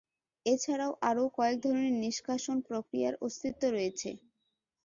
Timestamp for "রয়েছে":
3.69-4.09